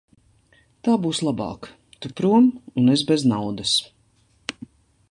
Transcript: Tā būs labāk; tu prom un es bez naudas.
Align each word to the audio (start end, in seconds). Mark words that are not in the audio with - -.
Tā 0.87 0.95
būs 1.03 1.19
labāk; 1.27 1.69
tu 2.05 2.11
prom 2.21 2.49
un 2.85 2.91
es 2.95 3.05
bez 3.13 3.31
naudas. 3.35 3.77